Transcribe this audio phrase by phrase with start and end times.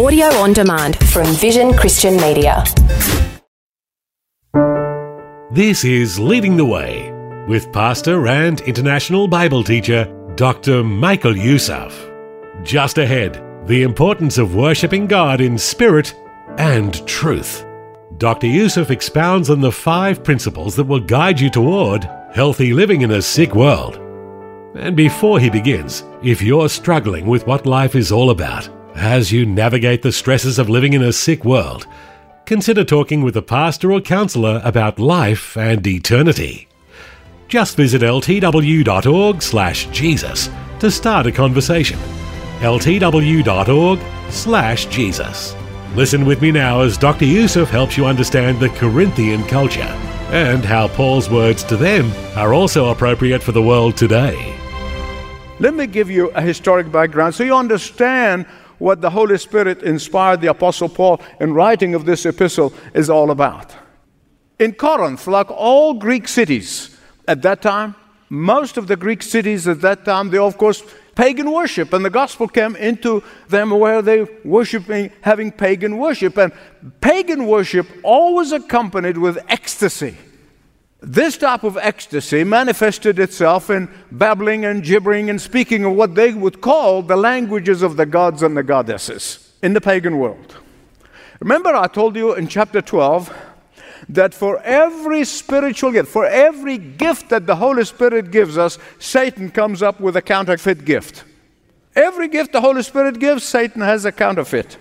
[0.00, 2.64] Audio on demand from Vision Christian Media.
[5.52, 7.12] This is Leading the Way
[7.46, 10.06] with pastor and international Bible teacher
[10.36, 10.82] Dr.
[10.82, 12.10] Michael Youssef.
[12.62, 16.14] Just ahead, the importance of worshipping God in spirit
[16.56, 17.66] and truth.
[18.16, 18.46] Dr.
[18.46, 23.20] Youssef expounds on the five principles that will guide you toward healthy living in a
[23.20, 23.96] sick world.
[24.76, 29.46] And before he begins, if you're struggling with what life is all about, as you
[29.46, 31.86] navigate the stresses of living in a sick world,
[32.46, 36.66] consider talking with a pastor or counselor about life and eternity.
[37.48, 41.98] Just visit ltw.org/jesus to start a conversation.
[42.60, 45.56] ltw.org/jesus.
[45.96, 47.24] Listen with me now as Dr.
[47.24, 49.92] Youssef helps you understand the Corinthian culture
[50.30, 54.54] and how Paul's words to them are also appropriate for the world today.
[55.58, 58.46] Let me give you a historic background so you understand
[58.80, 63.30] what the Holy Spirit inspired the Apostle Paul in writing of this epistle is all
[63.30, 63.72] about.
[64.58, 67.94] In Corinth, like all Greek cities at that time,
[68.28, 70.82] most of the Greek cities at that time, they of course
[71.14, 76.52] pagan worship, and the gospel came into them where they worshiping having pagan worship, and
[77.00, 80.16] pagan worship always accompanied with ecstasy.
[81.02, 86.34] This type of ecstasy manifested itself in babbling and gibbering and speaking of what they
[86.34, 90.56] would call the languages of the gods and the goddesses in the pagan world.
[91.40, 93.34] Remember, I told you in chapter 12
[94.10, 99.50] that for every spiritual gift, for every gift that the Holy Spirit gives us, Satan
[99.50, 101.24] comes up with a counterfeit gift.
[101.96, 104.76] Every gift the Holy Spirit gives, Satan has a counterfeit.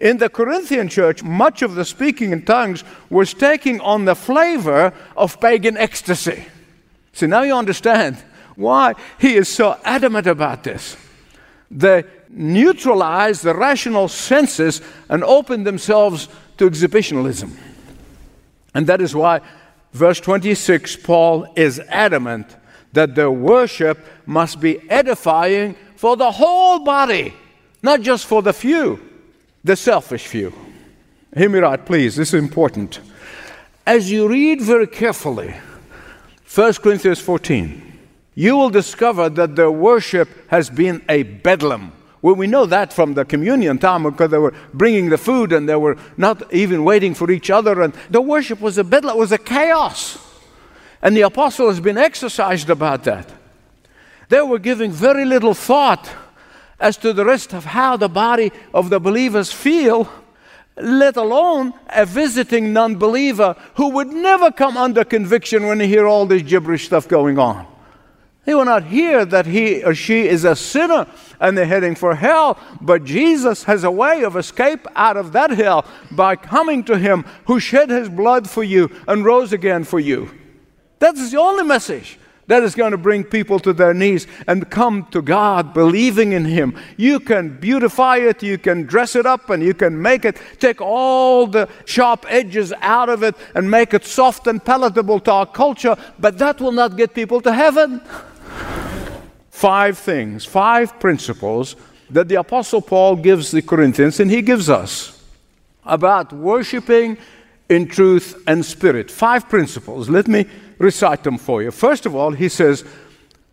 [0.00, 4.92] In the Corinthian church, much of the speaking in tongues was taking on the flavor
[5.16, 6.46] of pagan ecstasy.
[7.12, 8.16] See, now you understand
[8.56, 10.96] why he is so adamant about this.
[11.70, 17.56] They neutralize the rational senses and open themselves to exhibitionism.
[18.74, 19.40] And that is why,
[19.92, 22.56] verse 26, Paul is adamant
[22.92, 27.34] that the worship must be edifying for the whole body,
[27.82, 29.11] not just for the few
[29.64, 30.52] the selfish view.
[31.36, 33.00] Hear me right, please, this is important.
[33.86, 35.54] As you read very carefully
[36.54, 37.98] 1 Corinthians 14,
[38.34, 41.92] you will discover that their worship has been a bedlam.
[42.20, 45.68] Well, we know that from the communion time because they were bringing the food and
[45.68, 47.82] they were not even waiting for each other.
[47.82, 50.18] And the worship was a bedlam, it was a chaos.
[51.00, 53.28] And the apostle has been exercised about that.
[54.28, 56.08] They were giving very little thought
[56.82, 60.10] as to the rest of how the body of the believers feel,
[60.76, 66.06] let alone a visiting non believer who would never come under conviction when he hear
[66.06, 67.66] all this gibberish stuff going on.
[68.44, 71.06] He will not hear that he or she is a sinner
[71.38, 75.50] and they're heading for hell, but Jesus has a way of escape out of that
[75.50, 80.00] hell by coming to him who shed his blood for you and rose again for
[80.00, 80.28] you.
[80.98, 85.06] That's the only message that is going to bring people to their knees and come
[85.12, 86.76] to God believing in Him.
[86.96, 90.80] You can beautify it, you can dress it up, and you can make it, take
[90.80, 95.46] all the sharp edges out of it and make it soft and palatable to our
[95.46, 98.00] culture, but that will not get people to heaven.
[99.50, 101.76] Five things, five principles
[102.10, 105.22] that the Apostle Paul gives the Corinthians and he gives us
[105.84, 107.16] about worshiping
[107.72, 109.10] in truth and spirit.
[109.10, 110.08] Five principles.
[110.10, 110.46] Let me
[110.78, 111.70] recite them for you.
[111.70, 112.84] First of all, he says,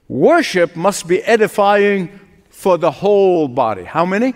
[0.08, 2.20] worship must be edifying
[2.50, 3.86] for the whole body.
[3.86, 4.34] How many?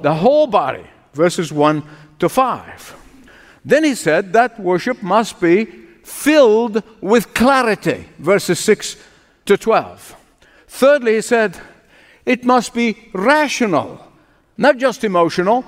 [0.00, 0.84] The whole body.
[1.12, 1.82] Verses 1
[2.18, 2.96] to 5.
[3.64, 5.66] Then he said that worship must be
[6.02, 8.08] filled with clarity.
[8.18, 8.96] Verses 6
[9.46, 10.16] to 12.
[10.66, 11.60] Thirdly, he said
[12.24, 14.00] it must be rational,
[14.56, 15.64] not just emotional.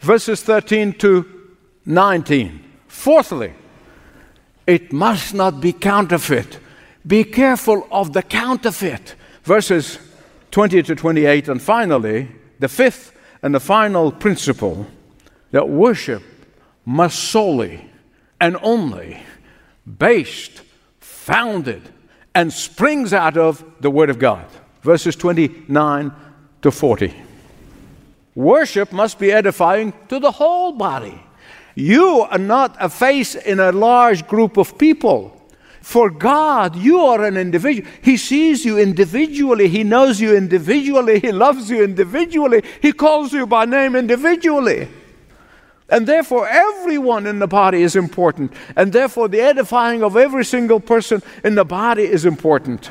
[0.00, 1.24] Verses 13 to
[1.86, 2.63] 19.
[2.94, 3.52] Fourthly,
[4.66, 6.58] it must not be counterfeit.
[7.06, 9.14] Be careful of the counterfeit.
[9.42, 9.98] Verses
[10.52, 11.48] 20 to 28.
[11.48, 12.28] And finally,
[12.60, 13.12] the fifth
[13.42, 14.86] and the final principle
[15.50, 16.22] that worship
[16.86, 17.90] must solely
[18.40, 19.22] and only
[19.98, 20.62] based,
[21.00, 21.82] founded,
[22.34, 24.46] and springs out of the Word of God.
[24.82, 26.12] Verses 29
[26.62, 27.12] to 40.
[28.34, 31.20] Worship must be edifying to the whole body.
[31.74, 35.30] You are not a face in a large group of people.
[35.80, 37.88] For God, you are an individual.
[38.00, 39.68] He sees you individually.
[39.68, 41.20] He knows you individually.
[41.20, 42.62] He loves you individually.
[42.80, 44.88] He calls you by name individually.
[45.90, 48.54] And therefore, everyone in the body is important.
[48.74, 52.90] And therefore, the edifying of every single person in the body is important.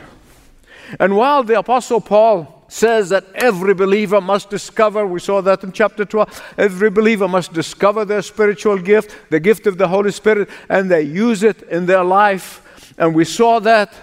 [1.00, 5.72] And while the Apostle Paul says that every believer must discover, we saw that in
[5.72, 10.50] chapter 12, every believer must discover their spiritual gift, the gift of the Holy Spirit,
[10.70, 12.94] and they use it in their life.
[12.98, 13.94] And we saw that.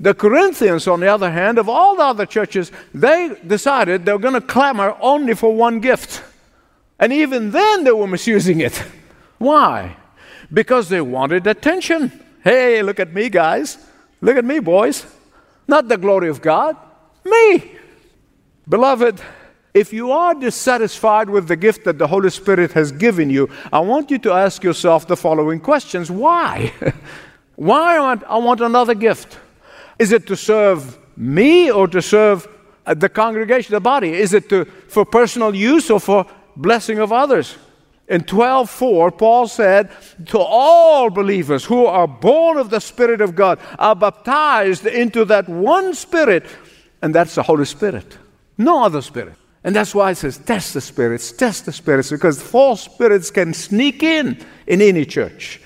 [0.00, 4.18] The Corinthians, on the other hand, of all the other churches, they decided they were
[4.18, 6.20] going to clamor only for one gift.
[6.98, 8.76] And even then, they were misusing it.
[9.38, 9.96] Why?
[10.52, 12.10] Because they wanted attention.
[12.42, 13.78] Hey, look at me, guys.
[14.20, 15.06] Look at me, boys.
[15.68, 16.76] Not the glory of God,
[17.24, 17.73] me.
[18.68, 19.20] Beloved,
[19.74, 23.80] if you are dissatisfied with the gift that the Holy Spirit has given you, I
[23.80, 26.72] want you to ask yourself the following questions Why?
[27.56, 29.38] Why I want another gift?
[29.98, 32.48] Is it to serve me or to serve
[32.86, 34.12] uh, the congregation, the body?
[34.12, 36.26] Is it to, for personal use or for
[36.56, 37.56] blessing of others?
[38.08, 39.90] In 12:4, Paul said,
[40.26, 45.48] To all believers who are born of the Spirit of God are baptized into that
[45.48, 46.46] one Spirit,
[47.02, 48.18] and that's the Holy Spirit.
[48.56, 49.34] No other spirit.
[49.64, 53.54] And that's why it says, test the spirits, test the spirits, because false spirits can
[53.54, 55.60] sneak in in any church.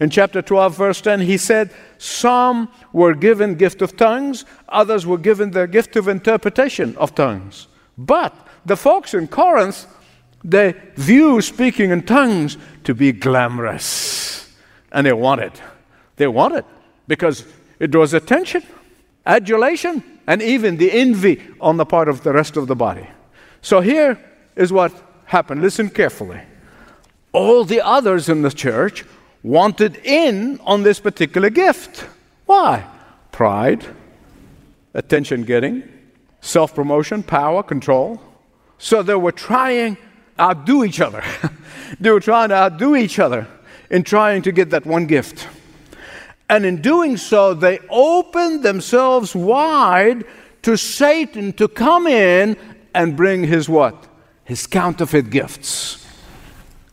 [0.00, 5.16] In chapter 12, verse 10, he said, Some were given gift of tongues, others were
[5.16, 7.68] given the gift of interpretation of tongues.
[7.96, 8.34] But
[8.66, 9.86] the folks in Corinth,
[10.44, 14.52] they view speaking in tongues to be glamorous.
[14.92, 15.62] And they want it.
[16.16, 16.64] They want it
[17.06, 17.46] because
[17.78, 18.62] it draws attention,
[19.24, 23.06] adulation, and even the envy on the part of the rest of the body.
[23.62, 24.18] So here
[24.56, 24.92] is what
[25.26, 25.62] happened.
[25.62, 26.40] Listen carefully.
[27.32, 29.04] All the others in the church
[29.42, 32.06] wanted in on this particular gift.
[32.46, 32.86] Why?
[33.30, 33.84] Pride,
[34.94, 35.82] attention getting,
[36.40, 38.20] self promotion, power, control.
[38.78, 40.02] So they were trying to
[40.40, 41.22] outdo each other.
[42.00, 43.46] they were trying to outdo each other
[43.90, 45.46] in trying to get that one gift.
[46.48, 50.24] And in doing so, they opened themselves wide
[50.62, 52.56] to Satan to come in
[52.94, 54.06] and bring his what?
[54.44, 56.06] His counterfeit gifts.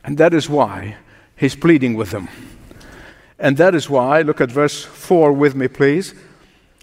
[0.03, 0.97] And that is why
[1.35, 2.27] he's pleading with them.
[3.39, 6.13] And that is why, look at verse 4 with me, please.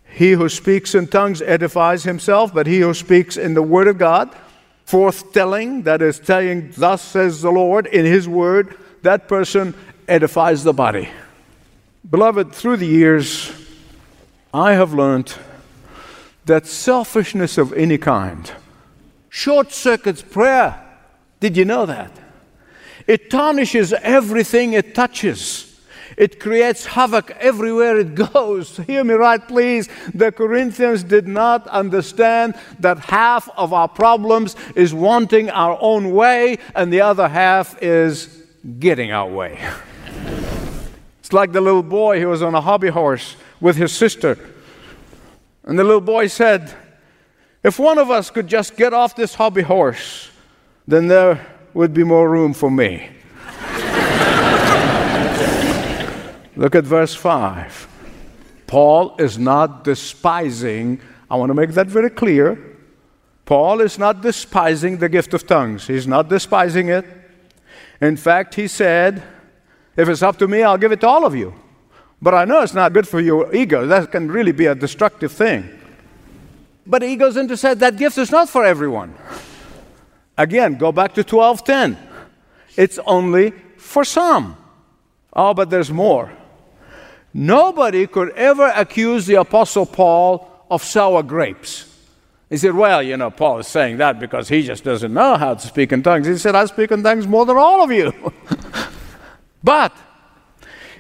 [0.05, 3.99] He who speaks in tongues edifies himself, but he who speaks in the word of
[3.99, 4.35] God,
[4.85, 9.75] forth telling, that is, telling, thus says the Lord in his word, that person
[10.09, 11.09] edifies the body.
[12.09, 13.53] Beloved, through the years,
[14.55, 15.35] I have learned
[16.47, 18.51] that selfishness of any kind
[19.29, 20.83] short circuits prayer.
[21.41, 22.11] Did you know that?
[23.07, 25.67] It tarnishes everything it touches.
[26.17, 28.77] It creates havoc everywhere it goes.
[28.87, 29.89] Hear me right, please.
[30.13, 36.59] The Corinthians did not understand that half of our problems is wanting our own way,
[36.75, 38.43] and the other half is
[38.79, 39.61] getting our way.
[41.31, 44.37] It's like the little boy who was on a hobby horse with his sister.
[45.63, 46.75] And the little boy said,
[47.63, 50.29] If one of us could just get off this hobby horse,
[50.89, 53.11] then there would be more room for me.
[56.57, 57.87] Look at verse 5.
[58.67, 61.01] Paul is not despising,
[61.31, 62.77] I want to make that very clear.
[63.45, 67.05] Paul is not despising the gift of tongues, he's not despising it.
[68.01, 69.23] In fact, he said,
[70.01, 71.55] if it's up to me, I'll give it to all of you.
[72.23, 73.87] But I know it's not good for your ego.
[73.87, 75.69] That can really be a destructive thing.
[76.87, 79.15] But he goes into said that gift is not for everyone.
[80.37, 81.97] Again, go back to 12:10.
[82.77, 84.57] It's only for some.
[85.33, 86.33] Oh, but there's more.
[87.33, 91.87] Nobody could ever accuse the apostle Paul of sour grapes.
[92.49, 95.55] He said, Well, you know, Paul is saying that because he just doesn't know how
[95.55, 96.27] to speak in tongues.
[96.27, 98.13] He said, I speak in tongues more than all of you.
[99.63, 99.95] But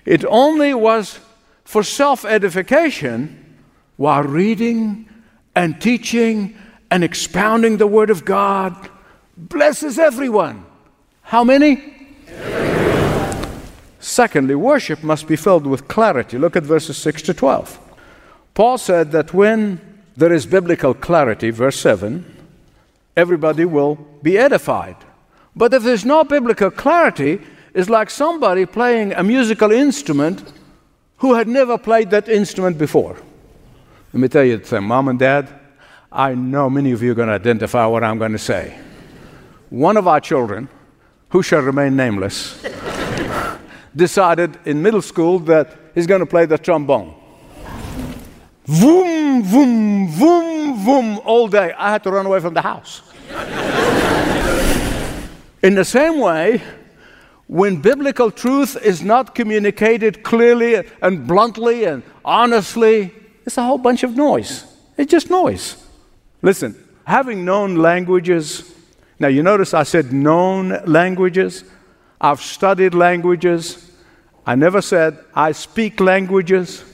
[0.04, 1.18] it only was
[1.64, 3.58] for self edification
[3.96, 5.08] while reading
[5.54, 6.56] and teaching
[6.90, 8.74] and expounding the Word of God
[9.36, 10.64] blesses everyone.
[11.22, 11.94] How many?
[14.00, 16.38] Secondly, worship must be filled with clarity.
[16.38, 17.78] Look at verses 6 to 12.
[18.54, 19.80] Paul said that when
[20.16, 22.24] there is biblical clarity, verse 7,
[23.16, 24.96] everybody will be edified.
[25.54, 27.40] But if there's no biblical clarity,
[27.74, 30.52] is like somebody playing a musical instrument
[31.18, 33.16] who had never played that instrument before.
[34.12, 35.48] Let me tell you something, mom and dad,
[36.10, 38.78] I know many of you are going to identify what I'm going to say.
[39.68, 40.68] One of our children,
[41.28, 42.66] who shall remain nameless,
[43.96, 47.14] decided in middle school that he's going to play the trombone.
[48.66, 51.72] Voom, voom, voom, voom, all day.
[51.76, 53.02] I had to run away from the house.
[55.62, 56.62] in the same way,
[57.50, 63.12] when biblical truth is not communicated clearly and bluntly and honestly,
[63.44, 64.64] it's a whole bunch of noise.
[64.96, 65.74] It's just noise.
[66.42, 68.72] Listen, having known languages,
[69.18, 71.64] now you notice I said known languages.
[72.20, 73.90] I've studied languages.
[74.46, 76.84] I never said I speak languages.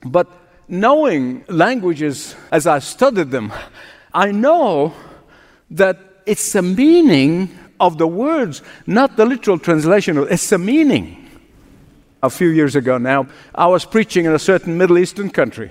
[0.00, 0.26] But
[0.68, 3.52] knowing languages as I studied them,
[4.14, 4.94] I know
[5.70, 10.18] that it's a meaning of the words, not the literal translation.
[10.30, 11.22] It's the meaning.
[12.22, 15.70] A few years ago now, I was preaching in a certain Middle Eastern country.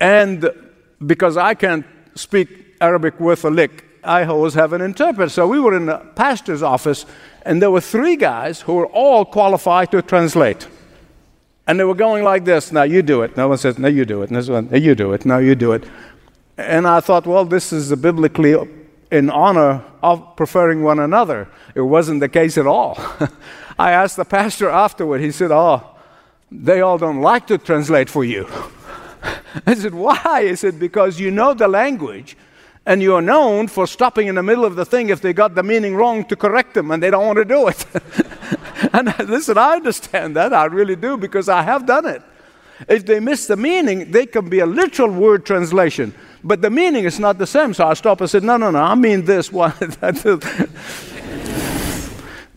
[0.00, 0.48] And
[1.04, 1.84] because I can't
[2.14, 5.28] speak Arabic worth a lick, I always have an interpreter.
[5.28, 7.04] So we were in the pastor's office,
[7.44, 10.66] and there were three guys who were all qualified to translate.
[11.66, 13.36] And they were going like this now you do it.
[13.36, 14.30] No one says, no, you do it.
[14.30, 15.24] And this one, no, you do it.
[15.24, 15.84] No, you do it.
[16.56, 18.56] And I thought, well, this is biblically
[19.12, 21.46] in honor of preferring one another.
[21.74, 22.96] It wasn't the case at all.
[23.78, 25.86] I asked the pastor afterward, he said, oh,
[26.50, 28.48] they all don't like to translate for you.
[29.66, 30.46] I said, why?
[30.48, 32.38] He said, because you know the language
[32.86, 35.54] and you are known for stopping in the middle of the thing if they got
[35.54, 37.84] the meaning wrong to correct them and they don't want to do it.
[38.94, 40.54] and listen, I understand that.
[40.54, 42.22] I really do because I have done it.
[42.88, 47.04] If they miss the meaning, they can be a literal word translation, but the meaning
[47.04, 47.74] is not the same.
[47.74, 49.72] So I stopped and said, No, no, no, I mean this one.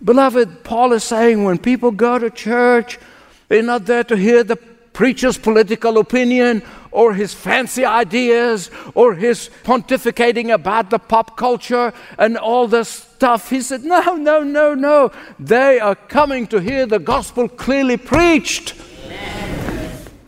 [0.03, 3.00] Beloved, Paul is saying when people go to church,
[3.48, 4.58] they're not there to hear the
[4.96, 12.38] preacher's political opinion or his fancy ideas or his pontificating about the pop culture and
[12.38, 13.50] all this stuff.
[13.50, 15.12] He said, No, no, no, no.
[15.38, 18.74] They are coming to hear the gospel clearly preached.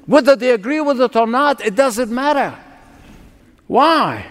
[0.08, 2.58] Whether they agree with it or not, it doesn't matter.
[3.68, 4.26] Why?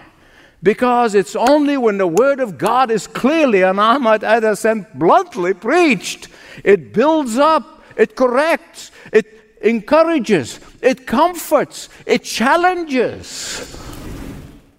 [0.61, 4.87] Because it's only when the Word of God is clearly, and I might add and
[4.95, 6.29] bluntly preached,
[6.63, 9.27] it builds up, it corrects, it
[9.61, 13.79] encourages, it comforts, it challenges.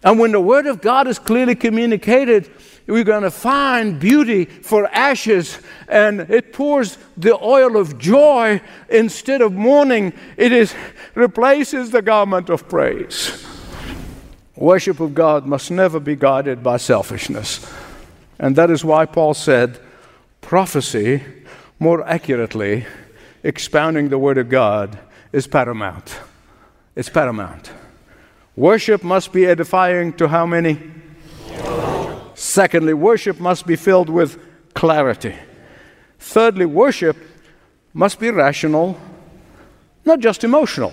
[0.02, 2.50] And when the Word of God is clearly communicated,
[2.88, 9.42] we're going to find beauty for ashes, and it pours the oil of joy instead
[9.42, 10.14] of mourning.
[10.38, 10.74] It is
[11.14, 13.46] replaces the garment of praise.
[14.56, 17.70] Worship of God must never be guided by selfishness.
[18.38, 19.78] And that is why Paul said
[20.40, 21.22] prophecy,
[21.78, 22.86] more accurately,
[23.42, 24.98] expounding the Word of God,
[25.32, 26.18] is paramount.
[26.96, 27.70] It's paramount.
[28.56, 30.78] Worship must be edifying to how many?
[32.38, 34.38] Secondly, worship must be filled with
[34.72, 35.34] clarity.
[36.20, 37.16] Thirdly, worship
[37.92, 38.96] must be rational,
[40.04, 40.92] not just emotional.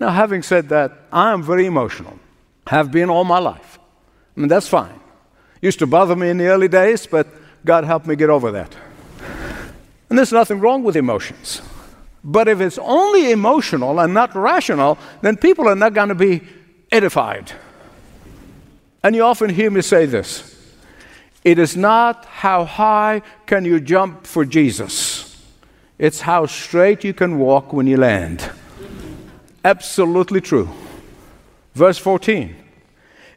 [0.00, 2.18] Now, having said that, I am very emotional
[2.66, 3.78] have been all my life.
[4.36, 4.98] I mean, that's fine.
[5.60, 7.28] Used to bother me in the early days, but
[7.64, 8.74] God helped me get over that.
[10.08, 11.62] And there's nothing wrong with emotions.
[12.24, 16.42] But if it's only emotional and not rational, then people are not going to be
[16.90, 17.52] edified.
[19.02, 20.56] And you often hear me say this
[21.42, 25.42] it is not how high can you jump for Jesus,
[25.98, 28.50] it's how straight you can walk when you land.
[29.64, 30.68] Absolutely true.
[31.74, 32.56] Verse 14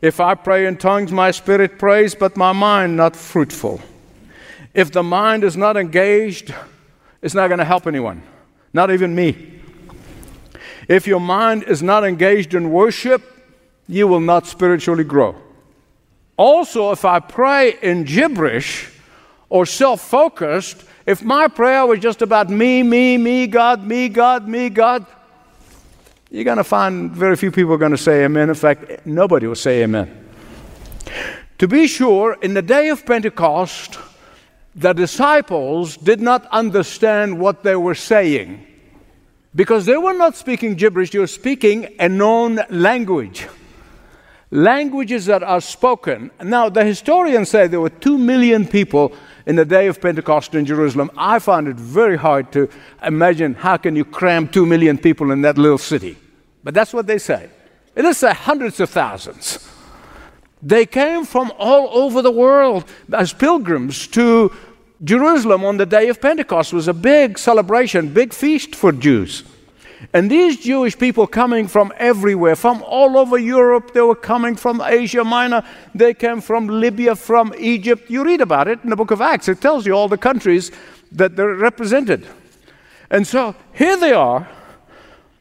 [0.02, 3.82] If I pray in tongues, my spirit prays, but my mind not fruitful.
[4.74, 6.54] If the mind is not engaged,
[7.22, 8.24] it's not going to help anyone,
[8.74, 9.62] not even me.
[10.90, 13.22] If your mind is not engaged in worship,
[13.88, 15.36] you will not spiritually grow.
[16.38, 18.90] Also, if I pray in gibberish
[19.50, 24.48] or self focused, if my prayer was just about me, me, me, God, me, God,
[24.48, 25.06] me, God,
[26.32, 28.50] you're going to find very few people are going to say amen.
[28.50, 30.26] In fact, nobody will say amen.
[31.60, 34.00] To be sure, in the day of Pentecost,
[34.76, 38.66] the disciples did not understand what they were saying
[39.56, 43.48] because they were not speaking gibberish, they were speaking a known language.
[44.54, 46.30] Languages that are spoken.
[46.40, 49.12] Now, the historians say there were two million people
[49.48, 51.10] in the day of Pentecost in Jerusalem.
[51.18, 52.70] I find it very hard to
[53.02, 56.18] imagine how can you cram two million people in that little city.
[56.64, 57.50] But that's what they say.
[57.96, 59.68] It is say hundreds of thousands.
[60.62, 64.52] They came from all over the world as pilgrims to
[65.04, 66.74] Jerusalem on the day of Pentecost.
[66.74, 69.46] It was a big celebration, big feast for Jews.
[70.12, 74.82] And these Jewish people coming from everywhere, from all over Europe, they were coming from
[74.82, 75.64] Asia Minor,
[75.96, 78.10] they came from Libya, from Egypt.
[78.10, 80.72] You read about it in the book of Acts, it tells you all the countries
[81.12, 82.28] that they're represented.
[83.10, 84.48] And so here they are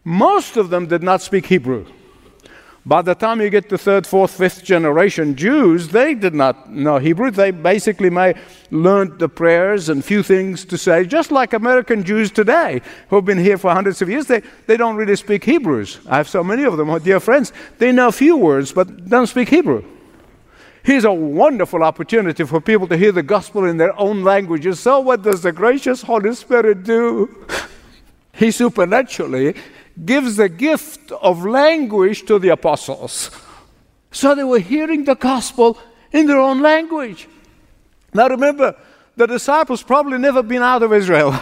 [0.04, 1.86] most of them did not speak Hebrew.
[2.84, 6.98] By the time you get to third, fourth, fifth generation Jews, they did not know
[6.98, 7.30] Hebrew.
[7.30, 8.34] They basically may
[8.72, 13.24] learned the prayers and few things to say, just like American Jews today who have
[13.24, 14.26] been here for hundreds of years.
[14.26, 16.00] They, they don't really speak Hebrews.
[16.08, 17.52] I have so many of them, My dear friends.
[17.78, 19.84] They know a few words, but don't speak Hebrew.
[20.82, 24.80] Here's a wonderful opportunity for people to hear the gospel in their own languages.
[24.80, 27.46] So, what does the gracious Holy Spirit do?
[28.34, 29.54] He supernaturally
[30.04, 33.30] gives the gift of language to the apostles.
[34.10, 35.78] So they were hearing the gospel
[36.12, 37.28] in their own language.
[38.12, 38.76] Now remember,
[39.16, 41.38] the disciples probably never been out of Israel.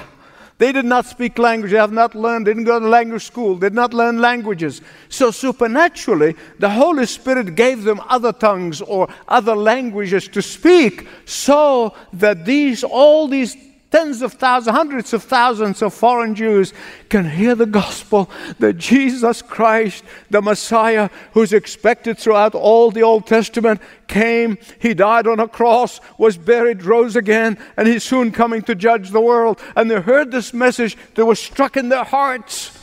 [0.58, 3.54] They did not speak language, they have not learned, they didn't go to language school,
[3.54, 4.82] they did not learn languages.
[5.08, 11.94] So supernaturally, the Holy Spirit gave them other tongues or other languages to speak so
[12.12, 13.56] that these all these
[13.90, 16.72] tens of thousands, hundreds of thousands of foreign Jews
[17.08, 23.26] can hear the gospel that Jesus Christ, the Messiah, who's expected throughout all the Old
[23.26, 28.62] Testament, came, he died on a cross, was buried, rose again, and he's soon coming
[28.62, 29.60] to judge the world.
[29.74, 32.76] And they heard this message that was struck in their hearts.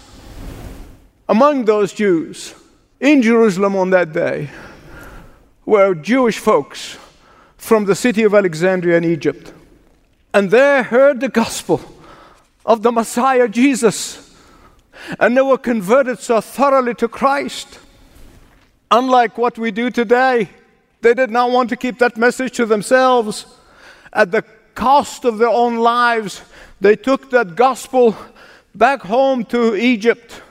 [1.30, 2.54] Among those Jews
[3.00, 4.50] in Jerusalem on that day
[5.66, 6.98] were Jewish folks
[7.58, 9.54] from the city of Alexandria in Egypt
[10.34, 11.82] and they heard the gospel
[12.66, 14.36] of the Messiah Jesus.
[15.20, 17.80] And they were converted so thoroughly to Christ.
[18.92, 20.50] Unlike what we do today,
[21.02, 23.46] they did not want to keep that message to themselves.
[24.12, 24.44] At the
[24.76, 26.42] cost of their own lives,
[26.82, 28.16] they took that gospel
[28.76, 30.42] back home to Egypt,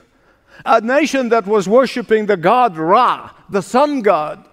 [0.65, 4.45] a nation that was worshiping the god Ra, the sun god.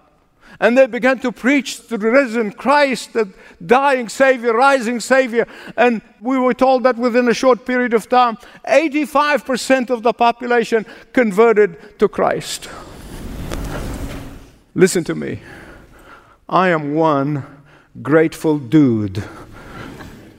[0.64, 3.28] And they began to preach the risen Christ, the
[3.66, 5.46] dying Savior, rising Savior.
[5.76, 10.86] And we were told that within a short period of time, 85% of the population
[11.12, 12.70] converted to Christ.
[14.74, 15.40] Listen to me.
[16.48, 17.44] I am one
[18.00, 19.22] grateful dude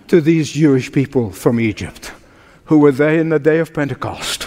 [0.07, 2.13] to these Jewish people from Egypt
[2.63, 4.44] who were there in the day of Pentecost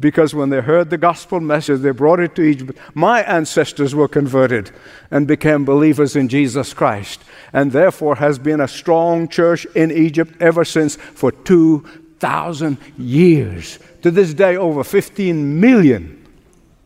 [0.00, 2.78] because when they heard the gospel message, they brought it to Egypt.
[2.94, 4.70] My ancestors were converted
[5.10, 7.20] and became believers in Jesus Christ,
[7.52, 13.78] and therefore has been a strong church in Egypt ever since for 2,000 years.
[14.02, 16.26] To this day, over 15 million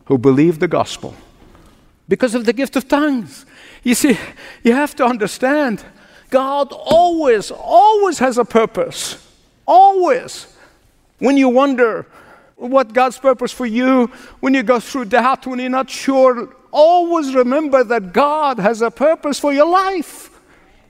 [0.04, 1.14] who believe the gospel
[2.08, 3.44] because of the gift of tongues.
[3.82, 4.18] You see,
[4.62, 5.84] you have to understand
[6.30, 9.24] God always, always has a purpose.
[9.66, 10.54] Always.
[11.18, 12.06] When you wonder,
[12.58, 16.54] what God's purpose for you when you go through doubt, when you're not sure.
[16.70, 20.30] Always remember that God has a purpose for your life.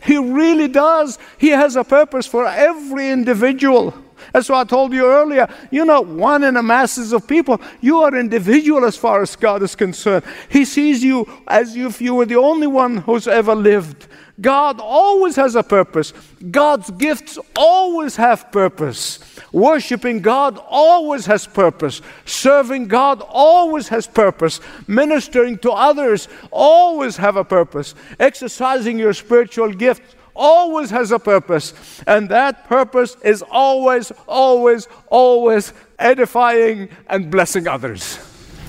[0.02, 1.18] He really does.
[1.38, 3.94] He has a purpose for every individual.
[4.32, 5.48] That's why I told you earlier.
[5.70, 7.60] You're not one in a masses of people.
[7.80, 10.24] You are individual as far as God is concerned.
[10.48, 14.06] He sees you as if you were the only one who's ever lived.
[14.40, 16.12] God always has a purpose.
[16.50, 19.18] God's gifts always have purpose.
[19.52, 22.00] Worshipping God always has purpose.
[22.24, 24.60] Serving God always has purpose.
[24.86, 27.96] Ministering to others always have a purpose.
[28.20, 31.74] Exercising your spiritual gifts always has a purpose.
[32.06, 38.18] And that purpose is always, always, always edifying and blessing others.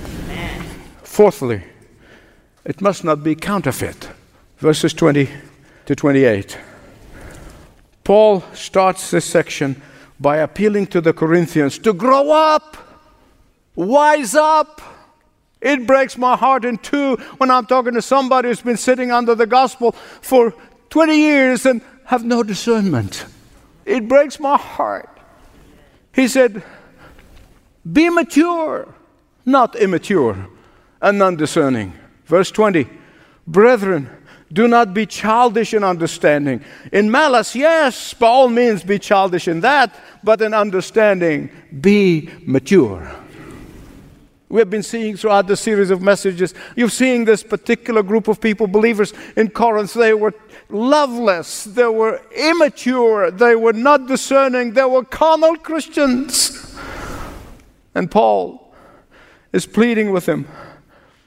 [0.04, 0.66] Amen.
[1.04, 1.64] Fourthly,
[2.66, 4.10] it must not be counterfeit.
[4.58, 5.30] Verses 20
[5.86, 6.58] to 28.
[8.04, 9.82] Paul starts this section
[10.20, 12.76] by appealing to the Corinthians to grow up,
[13.76, 14.82] wise up.
[15.62, 19.36] It breaks my heart in two when I'm talking to somebody who's been sitting under
[19.36, 20.54] the gospel for
[20.90, 23.26] 20 years and have no discernment.
[23.86, 25.10] It breaks my heart.
[26.14, 26.64] He said,
[27.92, 28.88] Be mature,
[29.46, 30.48] not immature
[31.02, 31.94] and undiscerning.
[32.26, 32.88] Verse 20,
[33.48, 34.10] Brethren,
[34.52, 36.64] do not be childish in understanding.
[36.92, 41.50] In malice, yes, by all means be childish in that, but in understanding,
[41.82, 43.12] be mature.
[44.50, 48.42] We have been seeing throughout the series of messages, you're seeing this particular group of
[48.42, 49.94] people, believers in Corinth.
[49.94, 50.34] They were
[50.70, 56.78] loveless, they were immature, they were not discerning, they were carnal Christians.
[57.96, 58.74] And Paul
[59.52, 60.48] is pleading with them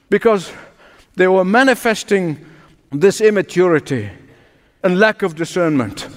[0.09, 0.51] because
[1.15, 2.45] they were manifesting
[2.91, 4.09] this immaturity
[4.83, 6.07] and lack of discernment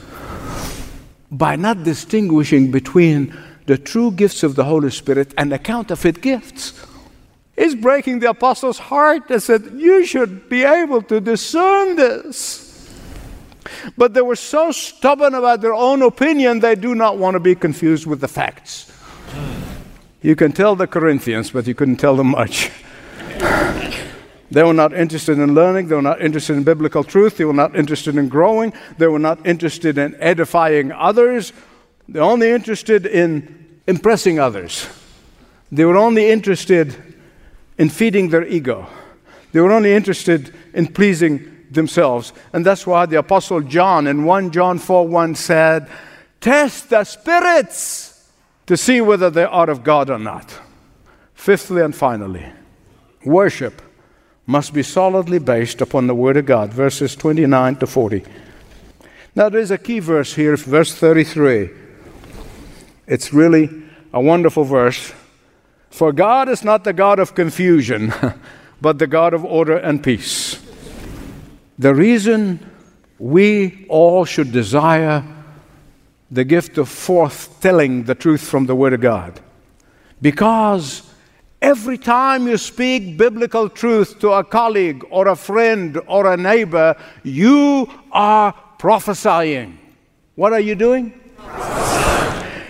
[1.31, 3.37] by not distinguishing between
[3.67, 6.87] the true gifts of the Holy Spirit and the counterfeit gifts.
[7.57, 12.66] Is breaking the apostles' heart and said, You should be able to discern this.
[13.97, 17.55] But they were so stubborn about their own opinion, they do not want to be
[17.55, 18.93] confused with the facts.
[20.23, 22.71] You can tell the Corinthians, but you couldn't tell them much.
[24.51, 25.89] They were not interested in learning.
[25.89, 27.37] They were not interested in biblical truth.
[27.37, 28.73] They were not interested in growing.
[28.97, 31.53] They were not interested in edifying others.
[32.09, 34.87] They were only interested in impressing others.
[35.73, 36.95] They were only interested
[37.77, 38.87] in feeding their ego.
[39.53, 42.33] They were only interested in pleasing themselves.
[42.53, 45.89] And that's why the Apostle John in 1 John 4 1 said,
[46.41, 48.31] Test the spirits
[48.67, 50.61] to see whether they are of God or not.
[51.35, 52.47] Fifthly and finally,
[53.25, 53.83] worship
[54.47, 58.25] must be solidly based upon the Word of God, verses 29 to 40.
[59.35, 61.71] Now, there's a key verse here, verse 33.
[63.07, 63.71] It's really
[64.13, 65.13] a wonderful verse.
[65.91, 68.13] For God is not the God of confusion,
[68.81, 70.66] but the God of order and peace.
[71.79, 72.59] The reason
[73.19, 75.23] we all should desire
[76.31, 79.41] the gift of forth telling the truth from the Word of God.
[80.23, 81.03] Because
[81.61, 86.97] every time you speak biblical truth to a colleague or a friend or a neighbor,
[87.23, 89.79] you are prophesying.
[90.35, 91.13] What are you doing?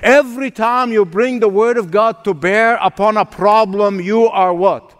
[0.03, 4.53] Every time you bring the Word of God to bear upon a problem, you are
[4.53, 4.96] what?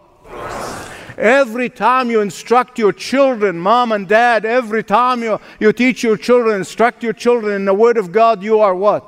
[1.17, 6.19] Every time you instruct your children, mom and dad, every time you, you teach your
[6.19, 9.05] children, instruct your children in the Word of God, you are what?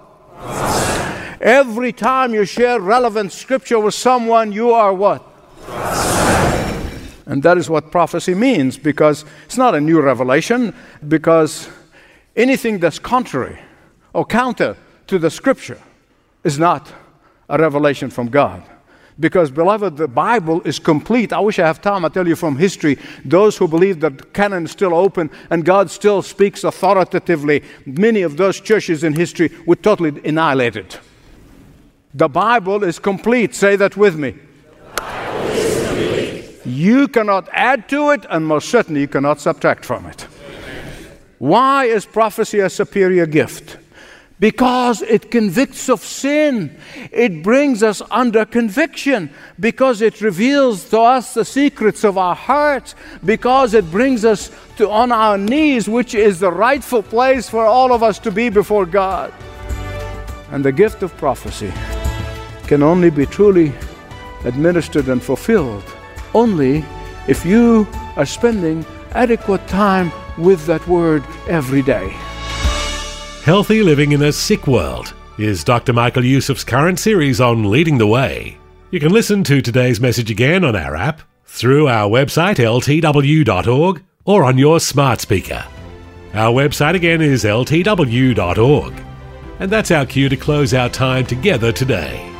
[1.40, 5.23] Every time you share relevant scripture with someone, you are what?
[7.27, 10.75] And that is what prophecy means because it's not a new revelation,
[11.07, 11.68] because
[12.35, 13.59] anything that's contrary
[14.14, 15.79] or counter to the scripture
[16.42, 16.90] is not
[17.51, 18.62] a revelation from God.
[19.20, 21.33] Because, beloved, the Bible is complete.
[21.33, 22.04] I wish I have time.
[22.04, 25.90] I tell you from history, those who believe that canon is still open and God
[25.90, 30.96] still speaks authoritatively, many of those churches in history were totally annihilated.
[32.14, 33.54] The Bible is complete.
[33.54, 34.37] Say that with me.
[36.64, 40.22] You cannot add to it, and most certainly you cannot subtract from it.
[41.38, 43.78] Why is prophecy a superior gift?
[44.40, 46.77] Because it convicts of sin.
[47.11, 52.94] It brings us under conviction because it reveals to us the secrets of our hearts,
[53.24, 57.92] because it brings us to on our knees, which is the rightful place for all
[57.92, 59.33] of us to be before God.
[60.51, 61.72] And the gift of prophecy
[62.66, 63.72] can only be truly
[64.44, 65.85] administered and fulfilled
[66.35, 66.85] only
[67.27, 72.14] if you are spending adequate time with that word every day.
[73.49, 75.95] Healthy Living in a Sick World is Dr.
[75.95, 78.59] Michael Youssef's current series on leading the way.
[78.91, 84.45] You can listen to today's message again on our app, through our website ltw.org, or
[84.45, 85.65] on your smart speaker.
[86.35, 88.93] Our website again is ltw.org.
[89.61, 92.31] And that's our cue to close our time together today.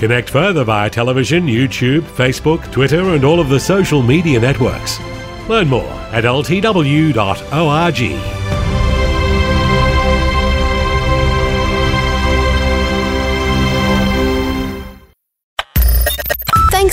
[0.00, 4.98] Connect further via television, YouTube, Facebook, Twitter, and all of the social media networks.
[5.48, 7.18] Learn more at ltw.org.